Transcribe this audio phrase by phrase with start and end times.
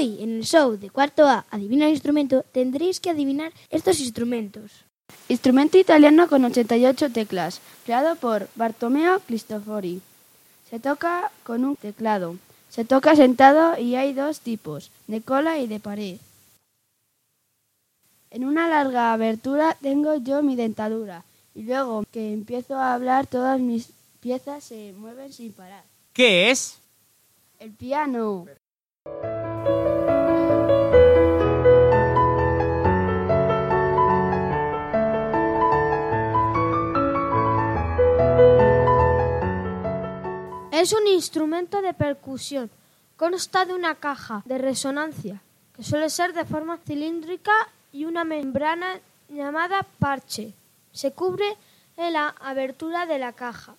[0.00, 4.84] show de cuarto A, Adivina el instrumento, tendréis que adivinar estos instrumentos.
[5.28, 10.00] Instrumento italiano con 88 teclas, creado por Bartomeo Cristofori.
[10.68, 12.36] Se toca con un teclado.
[12.68, 16.18] Se toca sentado y hay dos tipos, de cola y de pared.
[18.30, 21.24] En una larga abertura tengo yo mi dentadura
[21.54, 25.84] y luego que empiezo a hablar todas mis piezas se mueven sin parar.
[26.12, 26.78] ¿Qué es?
[27.58, 28.46] El piano.
[40.76, 42.70] Es un instrumento de percusión.
[43.16, 45.40] Consta de una caja de resonancia,
[45.74, 47.50] que suele ser de forma cilíndrica
[47.94, 50.52] y una membrana llamada parche.
[50.92, 51.56] Se cubre
[51.96, 53.74] en la abertura de la caja.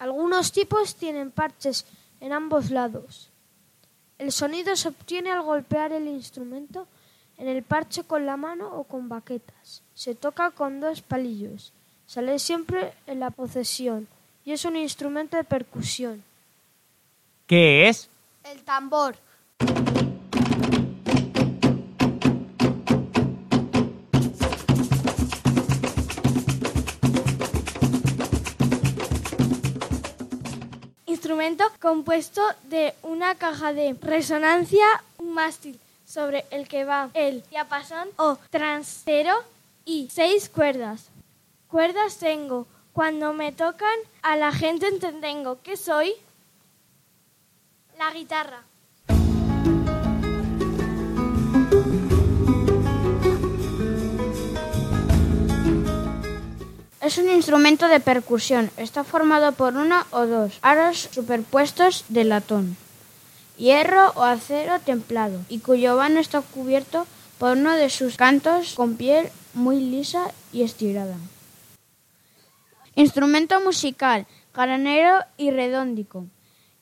[0.00, 1.86] Algunos tipos tienen parches
[2.20, 3.30] en ambos lados.
[4.18, 6.88] El sonido se obtiene al golpear el instrumento
[7.38, 9.82] en el parche con la mano o con baquetas.
[9.94, 11.72] Se toca con dos palillos.
[12.04, 14.08] Sale siempre en la posesión
[14.44, 16.31] y es un instrumento de percusión.
[17.52, 18.08] ¿Qué es?
[18.44, 19.14] El tambor.
[31.04, 34.86] Instrumento compuesto de una caja de resonancia,
[35.18, 39.34] un mástil sobre el que va el diapasón o trasero
[39.84, 41.10] y seis cuerdas.
[41.68, 42.66] Cuerdas tengo.
[42.94, 46.14] Cuando me tocan a la gente entendengo que soy
[47.98, 48.62] la guitarra.
[57.00, 58.70] Es un instrumento de percusión.
[58.76, 62.76] Está formado por uno o dos aros superpuestos de latón,
[63.58, 67.06] hierro o acero templado, y cuyo vano está cubierto
[67.38, 71.16] por uno de sus cantos con piel muy lisa y estirada.
[72.94, 76.26] Instrumento musical, granero y redóndico,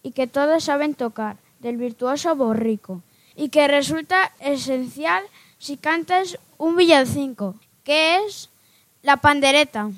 [0.02, 3.02] y que todos saben tocar, del virtuoso borrico,
[3.36, 5.22] y que resulta esencial
[5.58, 8.48] si cantas un villancico, que es
[9.02, 9.90] la pandereta.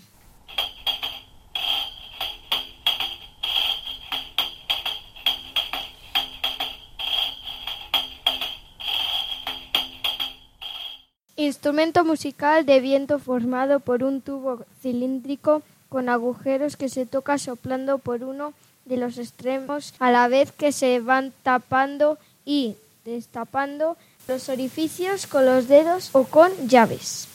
[11.37, 17.99] Instrumento musical de viento formado por un tubo cilíndrico con agujeros que se toca soplando
[17.99, 18.53] por uno
[18.85, 23.97] de los extremos a la vez que se van tapando y destapando
[24.29, 27.29] los orificios con los dedos o con llaves.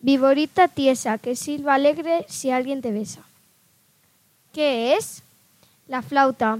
[0.00, 3.22] Viborita tiesa que silba alegre si alguien te besa.
[4.52, 5.22] ¿Qué es?
[5.88, 6.58] La flauta.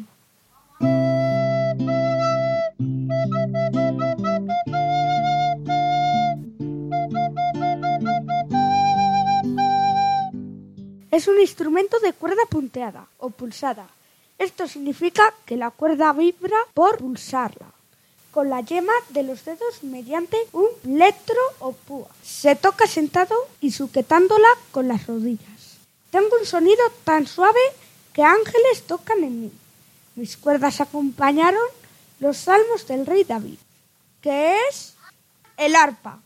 [11.11, 13.89] Es un instrumento de cuerda punteada o pulsada.
[14.39, 17.73] Esto significa que la cuerda vibra por pulsarla
[18.31, 22.07] con la yema de los dedos mediante un plectro o púa.
[22.23, 25.79] Se toca sentado y sujetándola con las rodillas.
[26.13, 27.59] Tengo un sonido tan suave
[28.13, 29.53] que ángeles tocan en mí.
[30.15, 31.65] Mis cuerdas acompañaron
[32.21, 33.59] los salmos del rey David,
[34.23, 34.95] que es
[35.57, 36.21] el arpa.